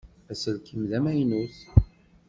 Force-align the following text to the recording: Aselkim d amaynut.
Aselkim 0.31 0.81
d 0.89 0.91
amaynut. 0.97 1.57